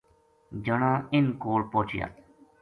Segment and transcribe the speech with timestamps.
[0.65, 2.05] جنا اِنھ کول پوہچیا